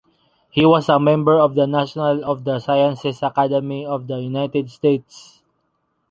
He 0.49 0.65
was 0.65 0.89
a 0.89 0.99
member 0.99 1.37
of 1.39 1.53
the 1.53 1.67
National 1.67 2.07
and 2.13 2.23
of 2.23 2.43
the 2.43 2.57
Sciences 2.57 3.21
Academy 3.21 3.85
of 3.85 4.07
the 4.07 4.17
United-States. 4.17 5.43